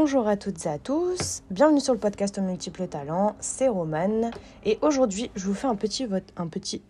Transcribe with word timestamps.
Bonjour 0.00 0.28
à 0.28 0.36
toutes 0.36 0.64
et 0.64 0.68
à 0.68 0.78
tous, 0.78 1.42
bienvenue 1.50 1.80
sur 1.80 1.92
le 1.92 1.98
podcast 1.98 2.38
aux 2.38 2.42
multiples 2.42 2.86
talents, 2.86 3.34
c'est 3.40 3.66
Romane 3.66 4.30
et 4.64 4.78
aujourd'hui 4.80 5.28
je 5.34 5.44
vous 5.44 5.54
fais 5.54 5.66
un 5.66 5.74
petit, 5.74 6.06
un 6.36 6.46
petit, 6.46 6.82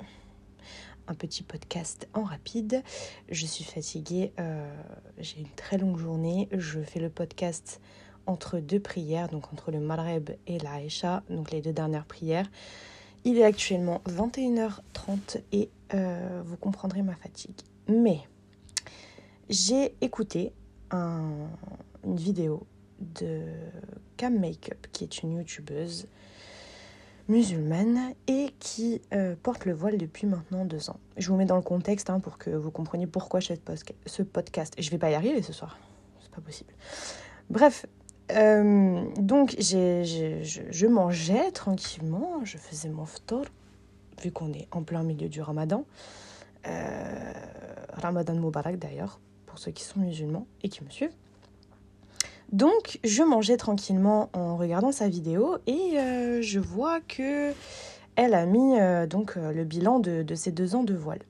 un 1.06 1.14
petit 1.14 1.42
podcast 1.42 2.06
en 2.12 2.22
rapide. 2.22 2.82
Je 3.30 3.46
suis 3.46 3.64
fatiguée, 3.64 4.34
euh, 4.38 4.70
j'ai 5.16 5.38
une 5.38 5.48
très 5.56 5.78
longue 5.78 5.96
journée, 5.96 6.50
je 6.52 6.80
fais 6.80 7.00
le 7.00 7.08
podcast 7.08 7.80
entre 8.26 8.58
deux 8.58 8.78
prières, 8.78 9.28
donc 9.28 9.54
entre 9.54 9.70
le 9.70 9.80
Maghreb 9.80 10.28
et 10.46 10.58
la 10.58 10.74
Aïcha, 10.74 11.22
donc 11.30 11.50
les 11.50 11.62
deux 11.62 11.72
dernières 11.72 12.04
prières. 12.04 12.50
Il 13.24 13.38
est 13.38 13.44
actuellement 13.44 14.02
21h30 14.06 15.40
et 15.52 15.70
euh, 15.94 16.42
vous 16.44 16.58
comprendrez 16.58 17.00
ma 17.00 17.14
fatigue. 17.14 17.62
Mais 17.88 18.20
j'ai 19.48 19.94
écouté 20.02 20.52
une 20.92 21.48
vidéo 22.04 22.66
de 23.00 23.42
Cam 24.16 24.38
Makeup, 24.38 24.86
qui 24.92 25.04
est 25.04 25.22
une 25.22 25.36
youtubeuse 25.36 26.06
musulmane 27.28 28.14
et 28.26 28.50
qui 28.58 29.02
euh, 29.12 29.36
porte 29.42 29.66
le 29.66 29.72
voile 29.72 29.98
depuis 29.98 30.26
maintenant 30.26 30.64
deux 30.64 30.90
ans. 30.90 30.98
Je 31.16 31.28
vous 31.28 31.36
mets 31.36 31.44
dans 31.44 31.56
le 31.56 31.62
contexte 31.62 32.10
hein, 32.10 32.20
pour 32.20 32.38
que 32.38 32.50
vous 32.50 32.70
compreniez 32.70 33.06
pourquoi 33.06 33.40
je 33.40 33.52
ce 34.06 34.22
podcast. 34.22 34.74
Je 34.78 34.90
vais 34.90 34.98
pas 34.98 35.10
y 35.10 35.14
arriver 35.14 35.42
ce 35.42 35.52
soir, 35.52 35.78
c'est 36.20 36.30
pas 36.30 36.40
possible. 36.40 36.72
Bref, 37.50 37.86
euh, 38.32 39.04
donc 39.16 39.56
je, 39.58 40.42
je, 40.70 40.86
mangeais 40.86 41.50
tranquillement, 41.52 42.40
je 42.44 42.58
faisais 42.58 42.88
mon 42.88 43.06
ftor, 43.06 43.44
vu 44.22 44.32
qu'on 44.32 44.52
est 44.52 44.66
en 44.70 44.82
plein 44.82 45.02
milieu 45.02 45.28
du 45.28 45.40
ramadan. 45.40 45.84
Euh, 46.66 47.32
ramadan 47.92 48.34
Mubarak 48.34 48.78
d'ailleurs, 48.78 49.20
pour 49.46 49.58
ceux 49.58 49.70
qui 49.70 49.84
sont 49.84 50.00
musulmans 50.00 50.46
et 50.62 50.68
qui 50.68 50.82
me 50.82 50.90
suivent. 50.90 51.14
Donc, 52.52 52.98
je 53.04 53.22
mangeais 53.22 53.58
tranquillement 53.58 54.30
en 54.32 54.56
regardant 54.56 54.90
sa 54.90 55.08
vidéo 55.08 55.58
et 55.66 55.98
euh, 55.98 56.40
je 56.40 56.58
vois 56.58 57.00
que 57.00 57.52
elle 58.16 58.34
a 58.34 58.46
mis 58.46 58.80
euh, 58.80 59.06
donc 59.06 59.36
euh, 59.36 59.52
le 59.52 59.64
bilan 59.64 60.00
de, 60.00 60.22
de, 60.22 60.34
ses 60.34 60.50
deux 60.50 60.74
ans 60.74 60.82
de 60.82 60.94
voile. 60.94 61.20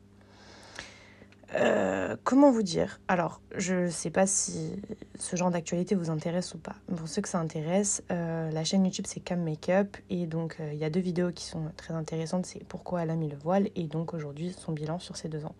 comment 2.22 2.52
vous 2.52 2.62
dire? 2.62 3.00
Alors, 3.08 3.40
je 3.56 3.74
ne 3.74 3.90
sais 3.90 4.10
pas 4.10 4.28
si 4.28 4.80
ce 5.18 5.34
genre 5.34 5.50
d'actualité 5.50 5.96
vous 5.96 6.08
intéresse 6.08 6.54
ou 6.54 6.58
pas. 6.58 6.76
Pour 6.94 7.08
ceux 7.08 7.20
que 7.20 7.28
ça 7.28 7.40
intéresse, 7.40 8.02
la 8.10 8.64
chaîne 8.64 8.84
YouTube 8.84 9.06
c'est 9.08 9.20
Cam 9.20 9.42
Makeup 9.42 9.96
et 10.10 10.26
donc 10.26 10.58
il 10.72 10.78
y 10.78 10.84
a 10.84 10.90
deux 10.90 11.00
vidéos 11.00 11.32
qui 11.32 11.46
sont 11.46 11.64
très 11.76 11.94
intéressantes. 11.94 12.46
C'est 12.46 12.62
pourquoi 12.64 13.02
elle 13.02 13.10
a 13.10 13.16
mis 13.16 13.28
le 13.28 13.36
voile 13.36 13.70
et 13.74 13.84
donc 13.84 14.14
aujourd'hui 14.14 14.54
son 14.56 14.72
bilan 14.72 14.98
sur 14.98 15.16
ses 15.16 15.28
deux 15.28 15.44
ans. 15.44 15.54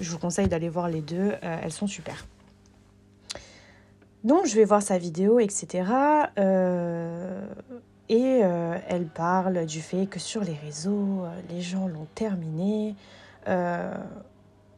Je 0.00 0.10
vous 0.10 0.18
conseille 0.18 0.48
d'aller 0.48 0.68
voir 0.68 0.88
les 0.88 1.00
deux, 1.00 1.32
elles 1.40 1.72
sont 1.72 1.88
super. 1.88 2.26
Donc 4.24 4.46
je 4.46 4.56
vais 4.56 4.64
voir 4.64 4.82
sa 4.82 4.98
vidéo, 4.98 5.38
etc. 5.38 5.84
Euh, 6.38 7.46
et 8.08 8.40
euh, 8.42 8.78
elle 8.88 9.06
parle 9.06 9.66
du 9.66 9.80
fait 9.80 10.06
que 10.06 10.18
sur 10.18 10.42
les 10.42 10.54
réseaux, 10.54 11.24
euh, 11.24 11.40
les 11.50 11.60
gens 11.60 11.86
l'ont 11.86 12.08
terminé 12.14 12.94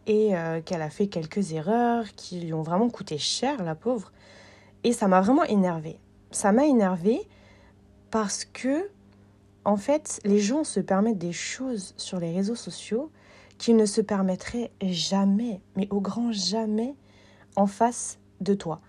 et 0.06 0.32
qu'elle 0.64 0.82
a 0.82 0.90
fait 0.90 1.06
quelques 1.06 1.52
erreurs 1.52 2.04
qui 2.16 2.40
lui 2.40 2.52
ont 2.52 2.62
vraiment 2.62 2.90
coûté 2.90 3.16
cher, 3.18 3.62
la 3.62 3.74
pauvre. 3.74 4.12
Et 4.84 4.92
ça 4.92 5.08
m'a 5.08 5.20
vraiment 5.20 5.44
énervée. 5.44 5.98
Ça 6.30 6.52
m'a 6.52 6.66
énervée 6.66 7.20
parce 8.10 8.44
que, 8.44 8.90
en 9.64 9.76
fait, 9.76 10.20
les 10.24 10.38
gens 10.38 10.64
se 10.64 10.80
permettent 10.80 11.18
des 11.18 11.32
choses 11.32 11.94
sur 11.96 12.20
les 12.20 12.34
réseaux 12.34 12.54
sociaux 12.54 13.10
qu'ils 13.58 13.76
ne 13.76 13.86
se 13.86 14.00
permettraient 14.00 14.70
jamais, 14.82 15.60
mais 15.76 15.88
au 15.90 16.00
grand 16.00 16.32
jamais, 16.32 16.94
en 17.56 17.66
face 17.66 18.18
de 18.40 18.54
toi. 18.54 18.80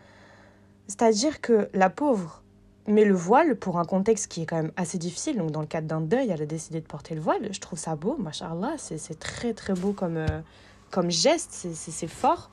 C'est-à-dire 0.89 1.39
que 1.39 1.69
la 1.73 1.91
pauvre 1.91 2.41
met 2.87 3.05
le 3.05 3.13
voile 3.13 3.55
pour 3.55 3.77
un 3.77 3.85
contexte 3.85 4.27
qui 4.27 4.41
est 4.41 4.45
quand 4.47 4.55
même 4.55 4.71
assez 4.75 4.97
difficile. 4.97 5.37
Donc, 5.37 5.51
dans 5.51 5.61
le 5.61 5.67
cadre 5.67 5.87
d'un 5.87 6.01
deuil, 6.01 6.31
elle 6.31 6.41
a 6.41 6.47
décidé 6.47 6.81
de 6.81 6.87
porter 6.87 7.13
le 7.13 7.21
voile. 7.21 7.47
Je 7.51 7.59
trouve 7.59 7.77
ça 7.77 7.95
beau, 7.95 8.17
machallah. 8.17 8.73
C'est 8.79 9.19
très, 9.19 9.53
très 9.53 9.75
beau 9.75 9.93
comme, 9.93 10.17
euh, 10.17 10.41
comme 10.89 11.11
geste. 11.11 11.51
C'est 11.51 12.07
fort. 12.07 12.49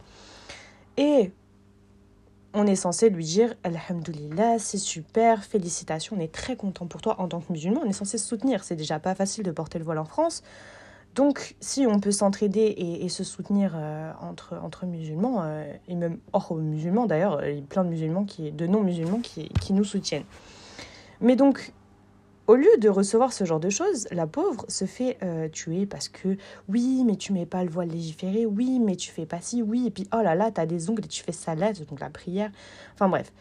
Et 0.99 1.33
on 2.53 2.67
est 2.67 2.77
censé 2.77 3.09
lui 3.09 3.25
dire 3.25 3.55
Alhamdulillah, 3.65 4.59
c'est 4.59 4.79
super, 4.79 5.43
félicitations, 5.43 6.17
on 6.19 6.21
est 6.21 6.33
très 6.33 6.57
content 6.57 6.87
pour 6.87 7.01
toi 7.01 7.19
en 7.21 7.29
tant 7.29 7.41
que 7.41 7.51
musulman. 7.51 7.81
On 7.85 7.89
est 7.89 7.95
censé 7.95 8.19
se 8.19 8.27
soutenir. 8.27 8.65
C'est 8.65 8.77
déjà 8.77 8.99
pas 8.99 9.15
facile 9.15 9.45
de 9.45 9.51
porter 9.51 9.79
le 9.79 9.85
voile 9.87 9.99
en 9.99 10.05
France. 10.05 10.43
Donc, 11.17 11.57
si 11.61 11.87
on 11.87 11.99
peut 11.99 12.13
s'entraider 12.13 12.75
et, 12.77 13.09
se 13.09 13.25
soutenir 13.25 13.73
euh, 13.75 14.13
entre, 14.21 14.61
entre 14.63 14.85
musulmans, 14.85 15.43
euh, 15.43 15.65
et 15.89 15.95
même 15.95 16.19
hors 16.35 16.55
musulmans 16.55 17.07
d'ailleurs, 17.07 17.43
il 17.43 17.57
y 17.57 17.59
a 17.59 17.63
plein 17.63 17.85
de 17.85 17.89
musulmans, 17.89 18.25
qui, 18.25 18.53
de 18.53 18.67
non-musulmans 18.67 19.21
qui, 19.21 19.49
qui, 19.61 19.73
nous 19.73 19.83
soutiennent. 19.83 20.27
Mais 21.23 21.35
donc, 21.35 21.73
au 22.47 22.55
lieu 22.55 22.77
de 22.79 22.91
recevoir 22.91 23.33
ce 23.33 23.45
genre 23.45 23.61
de 23.61 23.71
choses, 23.71 24.07
la 24.11 24.27
pauvre 24.27 24.67
se 24.69 24.85
fait 24.85 25.17
euh, 25.23 25.49
tuer 25.49 25.87
parce 25.87 26.11
que 26.11 26.37
oui, 26.69 27.03
mais 27.07 27.17
tu 27.17 27.33
mets 27.33 27.47
pas 27.47 27.65
le 27.65 27.71
voile 27.71 27.89
légiféré, 27.89 28.45
oui, 28.45 28.79
mais 28.79 28.95
tu 28.95 29.11
fais 29.11 29.25
pas 29.25 29.41
ci, 29.41 29.63
oui, 29.63 29.87
et 29.87 29.91
puis 29.91 30.07
oh 30.15 30.21
là 30.23 30.35
là, 30.35 30.51
tu 30.51 30.61
as 30.61 30.67
des 30.67 30.91
ongles 30.91 31.07
et 31.07 31.09
tu 31.09 31.23
fais 31.23 31.33
salat, 31.33 31.73
donc 31.73 31.99
la 31.99 32.11
prière. 32.11 32.51
Enfin 32.93 33.09
bref. 33.09 33.33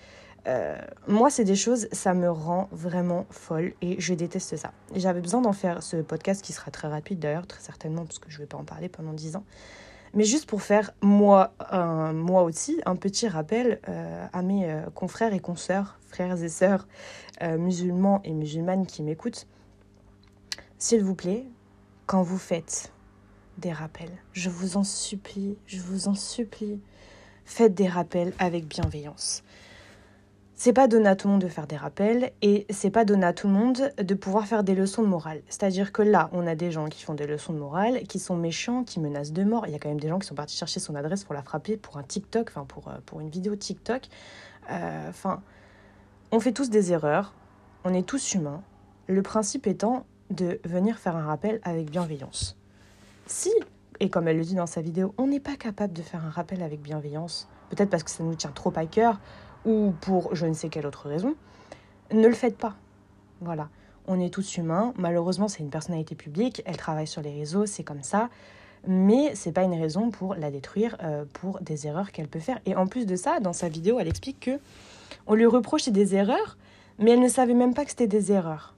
Euh, 0.47 0.77
moi, 1.07 1.29
c'est 1.29 1.43
des 1.43 1.55
choses, 1.55 1.87
ça 1.91 2.13
me 2.13 2.29
rend 2.29 2.69
vraiment 2.71 3.25
folle 3.31 3.73
et 3.81 3.99
je 3.99 4.13
déteste 4.13 4.57
ça. 4.57 4.71
J'avais 4.95 5.21
besoin 5.21 5.41
d'en 5.41 5.53
faire 5.53 5.81
ce 5.81 5.97
podcast 5.97 6.43
qui 6.43 6.53
sera 6.53 6.71
très 6.71 6.87
rapide 6.87 7.19
d'ailleurs, 7.19 7.47
très 7.47 7.61
certainement, 7.61 8.05
parce 8.05 8.19
que 8.19 8.29
je 8.29 8.37
ne 8.37 8.41
vais 8.43 8.47
pas 8.47 8.57
en 8.57 8.63
parler 8.63 8.89
pendant 8.89 9.13
10 9.13 9.37
ans. 9.37 9.43
Mais 10.13 10.23
juste 10.23 10.47
pour 10.47 10.61
faire, 10.61 10.91
moi, 11.01 11.53
moi 12.13 12.43
aussi, 12.43 12.79
un 12.85 12.95
petit 12.95 13.27
rappel 13.27 13.79
euh, 13.89 14.25
à 14.31 14.41
mes 14.43 14.69
euh, 14.69 14.83
confrères 14.93 15.33
et 15.33 15.39
consoeurs, 15.39 15.99
frères 16.07 16.41
et 16.41 16.49
sœurs 16.49 16.87
musulmans 17.57 18.21
et 18.23 18.31
musulmanes 18.31 18.85
qui 18.85 19.03
m'écoutent. 19.03 19.45
S'il 20.77 21.03
vous 21.03 21.15
plaît, 21.15 21.45
quand 22.05 22.21
vous 22.21 22.37
faites 22.37 22.93
des 23.57 23.73
rappels, 23.73 24.11
je 24.31 24.49
vous 24.49 24.77
en 24.77 24.85
supplie, 24.85 25.57
je 25.65 25.81
vous 25.81 26.07
en 26.07 26.15
supplie, 26.15 26.79
faites 27.43 27.73
des 27.73 27.89
rappels 27.89 28.33
avec 28.39 28.67
bienveillance 28.67 29.43
c'est 30.55 30.73
pas 30.73 30.87
donné 30.87 31.07
à 31.09 31.15
tout 31.15 31.27
le 31.27 31.33
monde 31.33 31.41
de 31.41 31.49
faire 31.49 31.67
des 31.67 31.75
rappels 31.75 32.31
et 32.41 32.65
c'est 32.69 32.89
pas 32.89 33.03
donné 33.03 33.25
à 33.25 33.33
tout 33.33 33.47
le 33.47 33.53
monde 33.53 33.91
de 33.97 34.13
pouvoir 34.13 34.45
faire 34.47 34.63
des 34.63 34.73
leçons 34.73 35.03
de 35.03 35.07
morale. 35.07 35.41
C'est-à-dire 35.49 35.91
que 35.91 36.01
là, 36.01 36.29
on 36.31 36.47
a 36.47 36.55
des 36.55 36.71
gens 36.71 36.87
qui 36.87 37.03
font 37.03 37.13
des 37.13 37.27
leçons 37.27 37.51
de 37.51 37.59
morale, 37.59 38.03
qui 38.03 38.19
sont 38.19 38.37
méchants, 38.37 38.85
qui 38.85 39.01
menacent 39.01 39.33
de 39.33 39.43
mort. 39.43 39.67
Il 39.67 39.73
y 39.73 39.75
a 39.75 39.79
quand 39.79 39.89
même 39.89 39.99
des 39.99 40.07
gens 40.07 40.17
qui 40.17 40.27
sont 40.27 40.35
partis 40.35 40.55
chercher 40.55 40.79
son 40.79 40.95
adresse 40.95 41.25
pour 41.25 41.35
la 41.35 41.43
frapper 41.43 41.75
pour 41.75 41.97
un 41.97 42.03
TikTok, 42.03 42.49
enfin 42.49 42.63
pour, 42.63 42.87
euh, 42.87 42.95
pour 43.05 43.19
une 43.19 43.29
vidéo 43.29 43.55
TikTok. 43.55 44.03
Euh, 44.71 45.09
enfin, 45.09 45.41
on 46.31 46.39
fait 46.39 46.53
tous 46.53 46.69
des 46.69 46.93
erreurs, 46.93 47.33
on 47.83 47.93
est 47.93 48.05
tous 48.07 48.33
humains. 48.33 48.63
Le 49.07 49.21
principe 49.21 49.67
étant 49.67 50.05
de 50.29 50.59
venir 50.63 50.97
faire 50.97 51.17
un 51.17 51.25
rappel 51.25 51.59
avec 51.63 51.91
bienveillance. 51.91 52.57
Si, 53.27 53.51
et 53.99 54.09
comme 54.09 54.27
elle 54.29 54.37
le 54.37 54.43
dit 54.43 54.55
dans 54.55 54.65
sa 54.65 54.81
vidéo, 54.81 55.13
on 55.17 55.27
n'est 55.27 55.39
pas 55.41 55.57
capable 55.57 55.93
de 55.93 56.01
faire 56.01 56.23
un 56.25 56.29
rappel 56.29 56.63
avec 56.63 56.81
bienveillance, 56.81 57.49
peut-être 57.69 57.89
parce 57.89 58.03
que 58.03 58.11
ça 58.11 58.23
nous 58.23 58.35
tient 58.35 58.51
trop 58.51 58.73
à 58.75 58.85
cœur, 58.85 59.19
ou 59.65 59.93
pour 60.01 60.35
je 60.35 60.45
ne 60.45 60.53
sais 60.53 60.69
quelle 60.69 60.85
autre 60.85 61.07
raison, 61.07 61.35
ne 62.11 62.27
le 62.27 62.33
faites 62.33 62.57
pas. 62.57 62.75
Voilà. 63.41 63.69
On 64.07 64.19
est 64.19 64.33
tous 64.33 64.57
humains. 64.57 64.93
Malheureusement, 64.97 65.47
c'est 65.47 65.63
une 65.63 65.69
personnalité 65.69 66.15
publique. 66.15 66.61
Elle 66.65 66.77
travaille 66.77 67.07
sur 67.07 67.21
les 67.21 67.33
réseaux, 67.33 67.65
c'est 67.65 67.83
comme 67.83 68.03
ça. 68.03 68.29
Mais 68.87 69.33
c'est 69.33 69.51
pas 69.51 69.63
une 69.63 69.73
raison 69.73 70.11
pour 70.11 70.35
la 70.35 70.51
détruire 70.51 70.95
euh, 71.01 71.25
pour 71.33 71.59
des 71.61 71.87
erreurs 71.87 72.11
qu'elle 72.11 72.27
peut 72.27 72.39
faire. 72.39 72.59
Et 72.67 72.75
en 72.75 72.85
plus 72.85 73.07
de 73.07 73.15
ça, 73.15 73.39
dans 73.39 73.53
sa 73.53 73.67
vidéo, 73.67 73.99
elle 73.99 74.07
explique 74.07 74.39
que 74.41 74.59
on 75.25 75.33
lui 75.33 75.47
reprochait 75.47 75.91
des 75.91 76.15
erreurs, 76.15 76.57
mais 76.99 77.11
elle 77.11 77.19
ne 77.19 77.27
savait 77.27 77.55
même 77.55 77.73
pas 77.73 77.83
que 77.83 77.89
c'était 77.89 78.07
des 78.07 78.31
erreurs. 78.31 78.75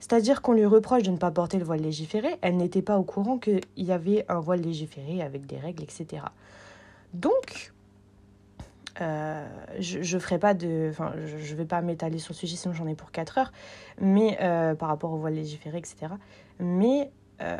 C'est-à-dire 0.00 0.42
qu'on 0.42 0.52
lui 0.52 0.66
reproche 0.66 1.04
de 1.04 1.10
ne 1.10 1.16
pas 1.16 1.30
porter 1.30 1.58
le 1.58 1.64
voile 1.64 1.80
légiféré. 1.80 2.36
Elle 2.42 2.56
n'était 2.56 2.82
pas 2.82 2.98
au 2.98 3.04
courant 3.04 3.38
qu'il 3.38 3.62
y 3.76 3.92
avait 3.92 4.24
un 4.28 4.40
voile 4.40 4.60
légiféré 4.60 5.22
avec 5.22 5.46
des 5.46 5.58
règles, 5.58 5.84
etc. 5.84 6.24
Donc, 7.14 7.72
euh, 9.00 9.46
je 9.78 10.16
ne 10.16 10.20
ferai 10.20 10.38
pas 10.38 10.54
de. 10.54 10.88
Enfin, 10.90 11.12
je 11.26 11.54
vais 11.54 11.64
pas 11.64 11.80
m'étaler 11.82 12.18
sur 12.18 12.32
le 12.32 12.36
sujet, 12.36 12.56
sinon 12.56 12.74
j'en 12.74 12.86
ai 12.86 12.94
pour 12.94 13.10
4 13.10 13.38
heures, 13.38 13.52
mais 14.00 14.38
euh, 14.40 14.74
par 14.74 14.88
rapport 14.88 15.12
au 15.12 15.16
voile 15.16 15.34
légiféré, 15.34 15.78
etc. 15.78 16.06
Mais 16.58 17.10
euh, 17.42 17.58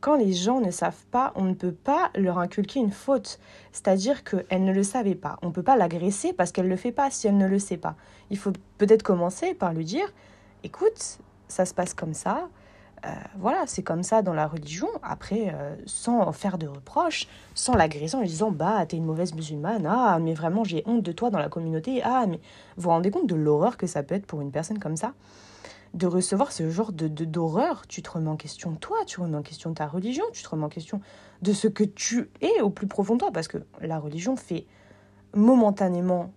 quand 0.00 0.16
les 0.16 0.32
gens 0.32 0.60
ne 0.60 0.70
savent 0.70 1.06
pas, 1.10 1.32
on 1.36 1.44
ne 1.44 1.54
peut 1.54 1.72
pas 1.72 2.10
leur 2.16 2.38
inculquer 2.38 2.80
une 2.80 2.90
faute. 2.90 3.38
C'est-à-dire 3.72 4.24
qu'elle 4.24 4.64
ne 4.64 4.72
le 4.72 4.82
savait 4.82 5.14
pas. 5.14 5.38
On 5.42 5.48
ne 5.48 5.52
peut 5.52 5.62
pas 5.62 5.76
l'agresser 5.76 6.32
parce 6.32 6.52
qu'elle 6.52 6.66
ne 6.66 6.70
le 6.70 6.76
fait 6.76 6.92
pas 6.92 7.10
si 7.10 7.28
elle 7.28 7.36
ne 7.36 7.46
le 7.46 7.58
sait 7.58 7.76
pas. 7.76 7.96
Il 8.30 8.38
faut 8.38 8.52
peut-être 8.78 9.02
commencer 9.02 9.54
par 9.54 9.72
lui 9.72 9.84
dire 9.84 10.12
écoute, 10.64 11.18
ça 11.48 11.64
se 11.64 11.74
passe 11.74 11.94
comme 11.94 12.14
ça. 12.14 12.48
Euh, 13.04 13.10
voilà, 13.38 13.64
c'est 13.66 13.82
comme 13.82 14.02
ça 14.02 14.22
dans 14.22 14.32
la 14.32 14.46
religion. 14.46 14.88
Après, 15.02 15.52
euh, 15.54 15.76
sans 15.86 16.32
faire 16.32 16.58
de 16.58 16.66
reproches, 16.66 17.28
sans 17.54 17.74
l'agression, 17.74 18.20
en 18.20 18.22
disant 18.22 18.50
Bah, 18.50 18.84
t'es 18.86 18.96
une 18.96 19.04
mauvaise 19.04 19.34
musulmane, 19.34 19.86
ah, 19.86 20.18
mais 20.20 20.34
vraiment, 20.34 20.64
j'ai 20.64 20.82
honte 20.86 21.02
de 21.02 21.12
toi 21.12 21.30
dans 21.30 21.38
la 21.38 21.48
communauté, 21.48 22.02
ah, 22.02 22.24
mais 22.26 22.40
vous 22.76 22.84
vous 22.84 22.88
rendez 22.88 23.10
compte 23.10 23.26
de 23.26 23.34
l'horreur 23.34 23.76
que 23.76 23.86
ça 23.86 24.02
peut 24.02 24.14
être 24.14 24.26
pour 24.26 24.40
une 24.40 24.50
personne 24.50 24.78
comme 24.78 24.96
ça? 24.96 25.12
De 25.94 26.06
recevoir 26.06 26.52
ce 26.52 26.68
genre 26.70 26.92
de 26.92 27.08
d'horreur, 27.08 27.86
tu 27.86 28.02
te 28.02 28.10
remets 28.10 28.30
en 28.30 28.36
question 28.36 28.74
toi, 28.74 28.98
tu 29.06 29.20
remets 29.20 29.36
en 29.36 29.42
question 29.42 29.72
ta 29.72 29.86
religion, 29.86 30.24
tu 30.32 30.42
te 30.42 30.48
remets 30.48 30.64
en 30.64 30.68
question 30.68 31.00
de 31.42 31.52
ce 31.52 31.68
que 31.68 31.84
tu 31.84 32.30
es 32.40 32.60
au 32.60 32.70
plus 32.70 32.86
profond 32.86 33.14
de 33.14 33.20
toi, 33.20 33.30
parce 33.32 33.48
que 33.48 33.58
la 33.80 33.98
religion 33.98 34.36
fait 34.36 34.66
momentanément 35.34 36.32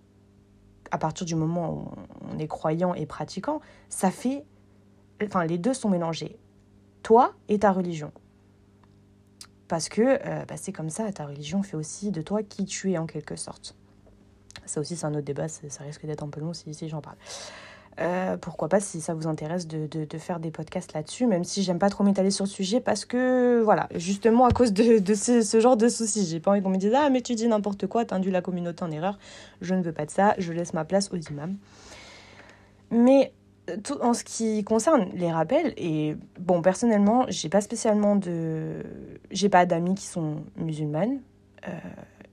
à 0.90 0.98
partir 0.98 1.26
du 1.26 1.34
moment 1.34 1.72
où 1.72 1.88
on 2.32 2.38
est 2.38 2.48
croyant 2.48 2.94
et 2.94 3.06
pratiquant, 3.06 3.60
ça 3.88 4.10
fait... 4.10 4.44
Enfin, 5.22 5.44
les 5.44 5.58
deux 5.58 5.74
sont 5.74 5.88
mélangés. 5.88 6.38
Toi 7.02 7.34
et 7.48 7.58
ta 7.58 7.72
religion. 7.72 8.12
Parce 9.68 9.88
que 9.88 10.02
euh, 10.02 10.44
bah, 10.48 10.56
c'est 10.56 10.72
comme 10.72 10.90
ça, 10.90 11.10
ta 11.12 11.26
religion 11.26 11.62
fait 11.62 11.76
aussi 11.76 12.10
de 12.10 12.22
toi 12.22 12.42
qui 12.42 12.64
tu 12.64 12.90
es 12.90 12.98
en 12.98 13.06
quelque 13.06 13.36
sorte. 13.36 13.76
Ça 14.66 14.80
aussi, 14.80 14.96
c'est 14.96 15.06
un 15.06 15.14
autre 15.14 15.24
débat, 15.24 15.48
ça 15.48 15.84
risque 15.84 16.04
d'être 16.06 16.24
un 16.24 16.28
peu 16.28 16.40
long 16.40 16.52
si, 16.52 16.88
j'en 16.88 17.00
parle. 17.00 17.16
Euh, 18.00 18.36
pourquoi 18.36 18.68
pas 18.68 18.80
si 18.80 19.00
ça 19.00 19.14
vous 19.14 19.26
intéresse 19.26 19.66
de, 19.66 19.86
de, 19.86 20.18
faire 20.18 20.40
des 20.40 20.50
podcasts 20.50 20.92
là-dessus, 20.92 21.26
même 21.26 21.44
si 21.44 21.62
j'aime 21.62 21.78
pas 21.78 21.90
trop 21.90 22.02
m'étaler 22.02 22.30
sur 22.30 22.46
le 22.46 22.50
sujet 22.50 22.80
parce 22.80 23.04
que, 23.04 23.60
voilà, 23.62 23.88
justement 23.94 24.46
à 24.46 24.52
cause 24.52 24.72
de, 24.72 24.98
de 24.98 25.14
ce, 25.14 25.42
ce, 25.42 25.60
genre 25.60 25.76
de 25.76 25.88
soucis, 25.88 26.24
j'ai 26.24 26.40
pas 26.40 26.52
envie 26.52 26.62
qu'on 26.62 26.70
me 26.70 26.76
dise 26.76 26.92
Ah, 26.94 27.10
mais 27.10 27.20
tu 27.20 27.34
dis 27.34 27.46
n'importe 27.46 27.86
quoi, 27.86 28.04
t'as 28.04 28.16
induit 28.16 28.30
la 28.32 28.42
communauté 28.42 28.82
en 28.84 28.90
erreur. 28.90 29.18
Je 29.60 29.74
ne 29.74 29.82
veux 29.82 29.92
pas 29.92 30.06
de 30.06 30.10
ça, 30.10 30.34
je 30.38 30.52
laisse 30.52 30.72
ma 30.72 30.84
place 30.84 31.10
aux 31.12 31.16
imams. 31.16 31.56
Mais 32.90 33.32
en 34.00 34.14
ce 34.14 34.24
qui 34.24 34.64
concerne 34.64 35.08
les 35.14 35.30
rappels, 35.30 35.74
et 35.76 36.16
bon, 36.38 36.62
personnellement, 36.62 37.26
j'ai 37.28 37.48
pas 37.48 37.60
spécialement 37.60 38.16
de. 38.16 38.82
J'ai 39.30 39.48
pas 39.48 39.66
d'amis 39.66 39.94
qui 39.94 40.06
sont 40.06 40.42
musulmanes. 40.56 41.20
Euh, 41.68 41.72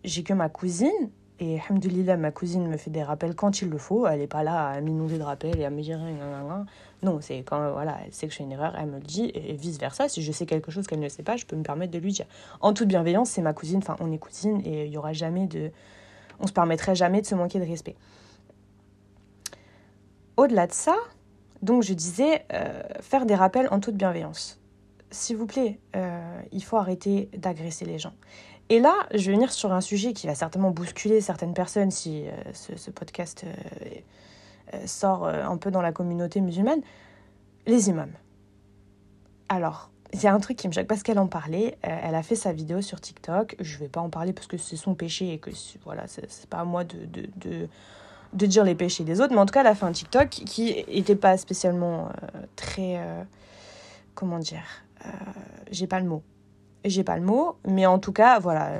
j'ai 0.04 0.24
que 0.24 0.34
ma 0.34 0.50
cousine 0.50 1.10
et 1.39 1.60
Alhamdoulilah, 1.60 2.18
ma 2.18 2.31
cousine 2.31 2.68
me 2.68 2.78
fait 2.78 2.89
des 2.89 3.04
rappels 3.04 3.36
quand 3.36 3.62
il 3.62 3.69
le 3.69 3.78
faut. 3.78 4.07
Elle 4.07 4.19
n'est 4.19 4.28
pas 4.28 4.44
là 4.44 4.69
à 4.69 4.81
m'inonder 4.81 5.18
de 5.18 5.24
rappels 5.24 5.60
et 5.60 5.66
à 5.66 5.69
me 5.69 5.81
dire 5.81 6.00
non, 7.04 7.19
c'est 7.22 7.44
quand 7.44 7.72
voilà, 7.72 7.98
elle 8.06 8.13
sait 8.13 8.25
que 8.25 8.34
je 8.34 8.38
fais 8.38 8.44
une 8.44 8.51
erreur, 8.51 8.75
elle 8.80 8.88
me 8.88 8.98
le 8.98 9.04
dit 9.04 9.31
et 9.36 9.54
vice 9.54 9.78
versa. 9.78 10.10
Si 10.10 10.24
je 10.24 10.31
sais 10.31 10.48
quelque 10.48 10.72
chose 10.72 10.88
qu'elle 10.88 11.00
ne 11.00 11.10
sait 11.10 11.24
pas, 11.24 11.36
je 11.36 11.45
peux 11.45 11.56
me 11.56 11.63
permettre 11.63 11.92
de 11.92 12.00
lui 12.00 12.12
dire. 12.12 12.25
En 12.60 12.74
toute 12.74 12.88
bienveillance, 12.88 13.30
c'est 13.30 13.44
ma 13.44 13.54
cousine. 13.54 13.78
Enfin, 13.80 13.95
on 14.00 14.12
est 14.12 14.18
cousine 14.18 14.62
et 14.66 14.86
il 14.86 14.92
y 14.92 14.98
aura 14.98 15.13
jamais 15.13 15.45
de, 15.45 15.72
on 16.39 16.48
se 16.48 16.54
permettrait 16.54 16.95
jamais 16.95 17.22
de 17.22 17.28
se 17.28 17.36
manquer 17.36 17.60
de 17.60 17.66
respect. 17.66 17.95
Au-delà 20.38 20.66
de 20.66 20.74
ça, 20.74 20.95
donc 21.62 21.83
je 21.83 21.94
disais 21.94 22.45
euh, 22.54 22.81
faire 23.01 23.25
des 23.25 23.36
rappels 23.36 23.68
en 23.71 23.80
toute 23.80 23.95
bienveillance. 23.95 24.59
S'il 25.09 25.38
vous 25.38 25.45
plaît, 25.45 25.80
euh, 25.95 26.42
il 26.51 26.63
faut 26.63 26.77
arrêter 26.77 27.30
d'agresser 27.38 27.86
les 27.86 27.98
gens. 27.98 28.13
Et 28.69 28.80
là, 28.80 28.94
je 29.13 29.27
vais 29.27 29.33
venir 29.33 29.51
sur 29.54 29.71
un 29.71 29.80
sujet 29.80 30.12
qui 30.12 30.27
va 30.27 30.36
certainement 30.36 30.71
bousculer 30.71 31.21
certaines 31.21 31.54
personnes 31.54 31.92
si 31.92 32.27
euh, 32.27 32.31
ce, 32.54 32.92
podcast 32.92 33.45
sort 34.86 35.25
un 35.25 35.56
peu 35.56 35.71
dans 35.71 35.81
la 35.81 35.94
communauté 35.94 36.42
musulmane. 36.42 36.81
Les 37.65 37.88
imams. 37.88 38.12
Alors, 39.48 39.89
il 40.12 40.21
y 40.21 40.27
a 40.27 40.33
un 40.33 40.39
truc 40.42 40.57
qui 40.57 40.68
me 40.68 40.74
choque 40.74 40.88
parce 40.88 41.03
qu'elle 41.03 41.19
en 41.19 41.27
parlait. 41.27 41.77
elle 41.81 42.15
a 42.15 42.24
fait 42.24 42.36
sa 42.36 42.51
vidéo 42.51 42.81
sur 42.81 43.00
TikTok. 43.00 43.56
Je 43.62 43.75
ne 43.75 43.80
vais 43.80 43.88
pas 43.88 44.01
en 44.01 44.10
parler 44.10 44.33
parce 44.33 44.48
que 44.48 44.57
c'est 44.57 44.75
son 44.75 44.94
péché 44.94 45.31
et 45.31 45.39
que 45.39 45.51
voilà, 45.86 46.03
c'est 46.07 46.50
pas 46.50 46.60
à 46.60 46.65
moi 46.65 46.83
de, 46.83 47.06
de, 47.06 47.69
de, 48.33 48.45
dire 48.45 48.63
les 48.63 48.75
péchés 48.75 49.03
des 49.03 49.21
autres. 49.21 49.33
Mais 49.33 49.39
en 49.39 49.45
tout 49.45 49.53
cas, 49.53 49.62
elle 49.62 49.68
a 49.68 49.75
fait 49.75 49.85
un 49.85 49.91
TikTok 49.91 50.29
qui 50.29 50.85
n'était 50.88 51.15
pas 51.15 51.38
spécialement 51.38 52.09
très. 52.56 53.00
comment 54.15 54.39
dire 54.39 54.63
J'ai 55.71 55.88
pas 55.88 56.00
le 56.00 56.06
mot 56.06 56.24
j'ai 56.89 57.03
pas 57.03 57.18
le 57.18 57.24
mot, 57.24 57.57
mais 57.68 57.85
en 57.85 58.00
tout 58.00 58.12
cas, 58.12 58.39
voilà, 58.39 58.71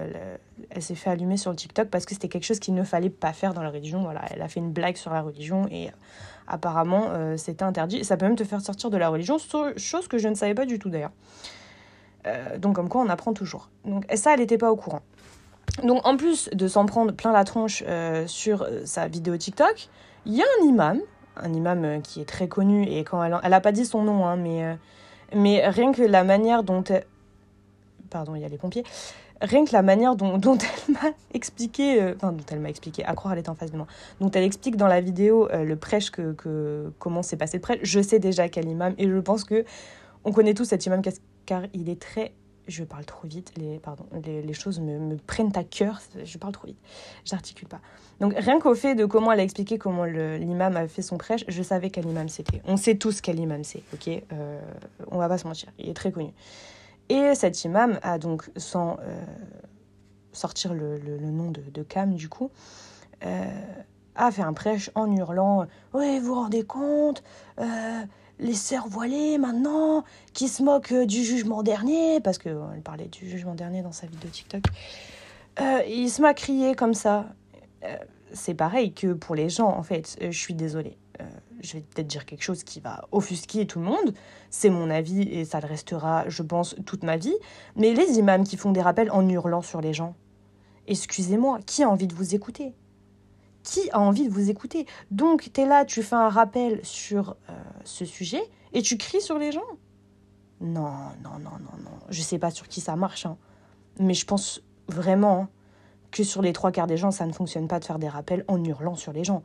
elle, 0.70 0.82
s'est 0.82 0.96
fait 0.96 1.10
allumer 1.10 1.38
sur 1.38 1.52
le 1.52 1.58
TikTok 1.58 1.90
parce 1.90 2.06
que 2.06 2.14
c'était 2.14 2.28
quelque 2.28 2.44
chose 2.44 2.60
qu'il 2.60 2.74
ne 2.74 2.84
fallait 2.84 3.10
pas 3.10 3.34
faire 3.34 3.54
dans 3.54 3.64
la 3.64 3.70
religion. 3.70 4.02
Voilà, 4.02 4.22
elle 4.32 4.42
a 4.42 4.48
fait 4.48 4.60
une 4.60 4.72
blague 4.72 4.98
sur 4.98 5.12
la 5.12 5.22
religion 5.22 5.68
et 5.72 5.90
apparemment 6.48 7.08
euh, 7.10 7.38
c'était 7.38 7.64
interdit. 7.64 8.04
Ça 8.04 8.18
peut 8.18 8.26
même 8.26 8.36
te 8.36 8.44
faire 8.44 8.62
sortir 8.62 8.90
de 8.90 8.98
la 8.98 9.10
religion, 9.10 9.38
chose 9.76 10.08
que 10.08 10.18
je 10.18 10.28
ne 10.28 10.36
savais 10.36 10.54
pas 10.54 10.66
du 10.66 10.80
tout 10.80 10.90
d'ailleurs. 10.90 11.12
Euh, 12.26 12.58
donc 12.58 12.76
comme 12.76 12.90
quoi 12.90 13.02
on 13.02 13.10
apprend 13.10 13.34
toujours. 13.34 13.70
Donc 13.86 14.06
ça, 14.16 14.34
elle 14.34 14.40
n'était 14.40 14.58
pas 14.58 14.72
au 14.72 14.76
courant. 14.76 15.02
Donc 15.84 16.06
en 16.06 16.18
plus 16.18 16.50
de 16.54 16.68
s'en 16.68 16.86
prendre 16.86 17.12
plein 17.14 17.32
la 17.32 17.44
tronche 17.44 17.84
euh, 17.88 18.26
sur 18.28 18.68
sa 18.86 19.08
vidéo 19.08 19.38
TikTok, 19.38 19.90
il 20.26 20.34
y 20.36 20.42
a 20.42 20.46
un 20.62 20.66
imam, 20.66 21.00
un 21.36 21.54
imam 21.54 22.02
qui 22.02 22.22
est 22.22 22.26
très 22.26 22.48
connu 22.48 22.84
et 22.84 23.04
quand 23.04 23.24
elle, 23.24 23.38
elle 23.44 23.54
a 23.54 23.62
pas 23.62 23.72
dit 23.72 23.86
son 23.86 24.04
nom, 24.04 24.26
hein, 24.26 24.36
mais 24.38 24.78
mais 25.36 25.68
rien 25.68 25.92
que 25.92 26.02
la 26.02 26.24
manière 26.24 26.64
dont 26.64 26.84
elle, 26.84 27.06
pardon, 28.10 28.36
il 28.36 28.42
y 28.42 28.46
a 28.46 28.48
les 28.48 28.58
pompiers. 28.58 28.84
Rien 29.42 29.66
que 29.66 29.74
la 29.74 29.84
manière 29.84 30.16
dont, 30.16 30.38
dont 30.38 30.58
elle 30.58 30.94
m'a 30.94 31.10
expliqué, 31.34 32.02
euh, 32.02 32.14
enfin, 32.16 32.32
dont 32.32 32.46
elle 32.50 32.60
m'a 32.60 32.70
expliqué, 32.70 33.06
à 33.06 33.14
croire 33.14 33.34
elle 33.34 33.40
est 33.40 33.50
en 33.50 33.56
face 33.56 33.72
de 33.72 33.78
moi, 33.78 33.88
dont 34.20 34.32
elle 34.32 34.44
explique 34.44 34.78
dans 34.78 34.88
la 34.88 35.02
vidéo 35.02 35.50
euh, 35.52 35.64
le 35.64 35.76
prêche, 35.76 36.10
que, 36.10 36.34
que 36.34 36.92
comment 37.00 37.24
s'est 37.24 37.38
passé 37.38 37.58
le 37.58 37.62
prêche, 37.62 37.80
je 37.84 38.02
sais 38.02 38.20
déjà 38.20 38.50
quel 38.50 38.68
imam, 38.68 38.94
et 38.98 39.08
je 39.08 39.20
pense 39.20 39.44
que 39.44 39.66
on 40.24 40.32
connaît 40.32 40.54
tous 40.54 40.66
cet 40.66 40.86
imam 40.86 41.02
car 41.46 41.64
il 41.74 41.90
est 41.90 42.02
très 42.02 42.34
je 42.68 42.84
parle 42.84 43.06
trop 43.06 43.28
vite, 43.28 43.54
les, 43.58 43.80
pardon, 43.80 44.06
les, 44.24 44.54
choses 44.54 44.80
me, 44.80 45.16
prennent 45.18 45.52
à 45.56 45.64
cœur, 45.64 46.02
je 46.24 46.38
parle 46.38 46.54
trop 46.54 46.68
vite, 46.68 46.80
j'articule 47.26 47.68
pas. 47.68 47.80
Donc 48.20 48.34
rien 48.36 48.60
qu'au 48.60 48.76
fait 48.76 48.96
de 48.96 49.06
comment 49.06 49.32
elle 49.32 49.40
a 49.40 49.44
expliqué 49.44 49.78
comment 49.78 50.06
l'imam 50.06 50.76
a 50.76 50.88
fait 50.88 51.02
son 51.02 51.18
prêche, 51.18 51.46
je 51.48 51.64
savais 51.64 51.90
quel 51.90 52.06
imam 52.06 52.30
c'était. 52.30 52.62
On 52.66 52.78
sait 52.78 52.96
tous 52.96 53.22
quel 53.22 53.40
imam 53.40 53.64
c'est, 53.64 53.84
ok 53.94 54.10
euh, 54.34 54.60
On 55.12 55.18
va 55.18 55.28
pas 55.28 55.38
se 55.38 55.48
mentir, 55.48 55.70
il 55.80 55.90
est 55.90 55.94
très 55.94 56.12
connu. 56.12 56.32
Et 57.10 57.36
cet 57.36 57.64
imam 57.64 58.00
a 58.04 58.18
donc, 58.18 58.50
sans 58.58 58.98
euh, 59.00 59.22
sortir 60.34 60.74
le, 60.74 60.98
nom 61.20 61.52
de, 61.52 61.62
de, 61.62 61.84
Cam 61.84 62.14
du 62.14 62.28
coup, 62.28 62.52
euh, 63.26 63.62
a 64.16 64.32
fait 64.32 64.42
un 64.42 64.54
prêche 64.54 64.92
en 64.96 65.12
hurlant 65.16 65.68
Oui, 65.94 66.20
vous 66.20 66.28
vous 66.28 66.36
rendez 66.36 66.64
compte 66.64 67.24
euh, 67.60 68.04
Les 68.40 68.54
sœurs 68.54 68.88
voilées 68.88 69.38
maintenant, 69.38 70.04
qui 70.34 70.48
se 70.48 70.62
moquent 70.62 70.94
du 70.94 71.24
jugement 71.24 71.64
dernier, 71.64 72.20
parce 72.20 72.38
qu'elle 72.38 72.82
parlait 72.84 73.08
du 73.08 73.28
jugement 73.28 73.56
dernier 73.56 73.82
dans 73.82 73.92
sa 73.92 74.08
vidéo 74.08 74.30
TikTok. 74.30 74.64
il 75.88 76.10
se 76.10 76.22
m'a 76.22 76.34
crié 76.34 76.76
comme 76.76 76.94
ça. 76.94 77.26
C'est 78.34 78.54
pareil 78.54 78.94
que 78.94 79.14
pour 79.14 79.34
les 79.34 79.50
gens, 79.50 79.70
en 79.70 79.84
fait. 79.84 80.18
Je 80.22 80.38
suis 80.38 80.54
désolée 80.54 80.98
je 81.62 81.74
vais 81.74 81.82
peut-être 81.82 82.08
dire 82.08 82.26
quelque 82.26 82.44
chose 82.44 82.64
qui 82.64 82.80
va 82.80 83.06
offusquer 83.12 83.66
tout 83.66 83.80
le 83.80 83.86
monde, 83.86 84.14
c'est 84.50 84.70
mon 84.70 84.90
avis 84.90 85.22
et 85.22 85.46
ça 85.46 85.60
le 85.60 85.68
restera, 85.68 86.28
je 86.30 86.44
pense, 86.44 86.76
toute 86.86 87.04
ma 87.04 87.18
vie, 87.18 87.36
mais 87.76 87.94
les 87.94 88.18
imams 88.18 88.44
qui 88.44 88.58
font 88.58 88.72
des 88.72 88.82
rappels 88.82 89.12
en 89.12 89.28
hurlant 89.28 89.62
sur 89.62 89.82
les 89.82 89.94
gens, 89.94 90.16
excusez-moi, 90.88 91.60
qui 91.66 91.84
a 91.84 91.90
envie 91.90 92.08
de 92.08 92.16
vous 92.16 92.36
écouter? 92.36 92.74
Qui 93.68 93.90
a 93.92 94.00
envie 94.00 94.30
de 94.30 94.34
vous 94.34 94.50
écouter. 94.50 94.86
Donc, 95.12 95.50
tu 95.52 95.60
es 95.62 95.66
là, 95.66 95.84
tu 95.84 96.02
fais 96.02 96.16
un 96.16 96.30
rappel 96.30 96.80
sur 96.84 97.36
euh, 97.50 97.54
ce 97.84 98.06
sujet 98.06 98.42
et 98.72 98.82
tu 98.82 98.98
cries 98.98 99.20
sur 99.20 99.38
les 99.38 99.52
gens. 99.52 99.68
Non, 100.62 100.94
non, 101.22 101.38
non, 101.40 101.58
non, 101.60 101.78
non. 101.84 101.92
Je 102.10 102.22
sais 102.22 102.40
pas 102.40 102.50
sur 102.50 102.70
qui 102.70 102.80
ça 102.80 102.96
marche, 102.96 103.26
hein. 103.26 103.38
mais 104.00 104.14
je 104.14 104.26
pense 104.26 104.62
vraiment 104.88 105.48
que 106.12 106.24
sur 106.24 106.42
les 106.42 106.54
trois 106.54 106.72
quarts 106.72 106.88
des 106.88 106.96
gens, 106.96 107.12
ça 107.12 107.26
ne 107.26 107.34
fonctionne 107.34 107.68
pas 107.68 107.80
de 107.80 107.86
faire 107.86 108.00
des 108.00 108.08
rappels 108.08 108.46
en 108.48 108.64
hurlant 108.64 108.96
sur 108.96 109.12
les 109.12 109.26
gens. 109.26 109.44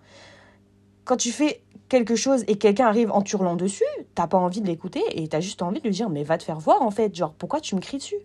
Quand 1.04 1.16
tu 1.16 1.32
fais 1.32 1.60
quelque 1.88 2.14
chose 2.14 2.44
et 2.46 2.56
quelqu'un 2.56 2.86
arrive 2.86 3.10
en 3.10 3.24
hurlant 3.24 3.56
dessus, 3.56 3.82
t'as 4.14 4.28
pas 4.28 4.38
envie 4.38 4.60
de 4.60 4.68
l'écouter 4.68 5.02
et 5.10 5.26
t'as 5.26 5.40
juste 5.40 5.62
envie 5.62 5.80
de 5.80 5.84
lui 5.84 5.94
dire 5.94 6.08
mais 6.08 6.22
va 6.22 6.38
te 6.38 6.44
faire 6.44 6.60
voir 6.60 6.80
en 6.82 6.92
fait, 6.92 7.12
genre 7.14 7.34
pourquoi 7.34 7.60
tu 7.60 7.74
me 7.74 7.80
cries 7.80 7.98
dessus? 7.98 8.20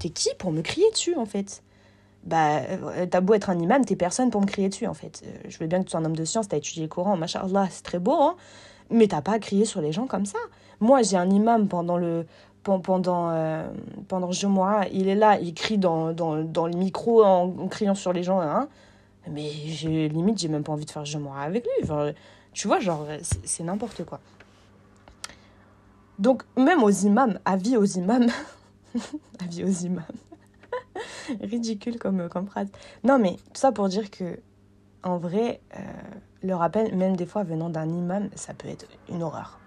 T'es 0.00 0.10
qui 0.10 0.28
pour 0.38 0.52
me 0.52 0.62
crier 0.62 0.88
dessus 0.92 1.16
en 1.16 1.26
fait? 1.26 1.64
Bah 2.24 2.60
euh, 2.60 3.06
t'as 3.06 3.20
beau 3.20 3.34
être 3.34 3.50
un 3.50 3.58
imam, 3.58 3.84
t'es 3.84 3.96
personne 3.96 4.30
pour 4.30 4.40
me 4.40 4.46
crier 4.46 4.68
dessus 4.68 4.86
en 4.86 4.94
fait. 4.94 5.22
Euh, 5.26 5.36
je 5.48 5.58
veux 5.58 5.66
bien 5.66 5.80
que 5.80 5.84
tu 5.84 5.90
sois 5.90 6.00
un 6.00 6.04
homme 6.04 6.16
de 6.16 6.24
science, 6.24 6.48
t'as 6.48 6.56
étudié 6.56 6.82
le 6.82 6.88
Coran, 6.88 7.16
machallah, 7.16 7.68
c'est 7.70 7.82
très 7.82 7.98
beau, 7.98 8.14
hein 8.14 8.36
mais 8.90 9.08
t'as 9.08 9.22
pas 9.22 9.32
à 9.32 9.38
crier 9.38 9.64
sur 9.64 9.80
les 9.80 9.92
gens 9.92 10.06
comme 10.06 10.24
ça. 10.24 10.38
Moi 10.80 11.02
j'ai 11.02 11.18
un 11.18 11.28
imam 11.28 11.68
pendant 11.68 11.98
le 11.98 12.26
pendant 12.62 13.28
euh, 13.30 13.68
pendant 14.08 14.32
Jumu'ah, 14.32 14.88
il 14.90 15.08
est 15.08 15.14
là, 15.14 15.38
il 15.38 15.52
crie 15.52 15.76
dans, 15.76 16.12
dans, 16.12 16.42
dans 16.42 16.66
le 16.66 16.74
micro 16.74 17.22
en, 17.22 17.68
criant 17.68 17.94
sur 17.94 18.14
les 18.14 18.22
gens, 18.22 18.40
hein 18.40 18.68
mais 19.30 19.50
limite, 20.08 20.38
j'ai 20.38 20.48
même 20.48 20.62
pas 20.62 20.72
envie 20.72 20.84
de 20.84 20.90
faire 20.90 21.04
je 21.04 21.18
avec 21.38 21.64
lui. 21.64 21.88
tu 22.52 22.66
vois, 22.66 22.80
genre, 22.80 23.06
c'est, 23.22 23.64
n'importe 23.64 24.04
quoi. 24.04 24.20
Donc, 26.18 26.44
même 26.56 26.82
aux 26.82 26.90
imams, 26.90 27.38
avis 27.44 27.76
aux 27.76 27.84
imams. 27.84 28.28
avis 29.40 29.64
aux 29.64 29.86
imams. 29.86 30.04
Ridicule 31.40 31.98
comme, 31.98 32.28
comme 32.28 32.46
phrase. 32.46 32.68
Non, 33.02 33.18
mais 33.18 33.36
tout 33.36 33.60
ça 33.60 33.72
pour 33.72 33.88
dire 33.88 34.10
que, 34.10 34.40
en 35.02 35.18
vrai, 35.18 35.60
euh, 35.76 35.80
le 36.42 36.54
rappel, 36.54 36.94
même 36.94 37.16
des 37.16 37.26
fois 37.26 37.42
venant 37.42 37.70
d'un 37.70 37.88
imam, 37.88 38.28
ça 38.34 38.54
peut 38.54 38.68
être 38.68 38.86
une 39.08 39.22
horreur. 39.22 39.58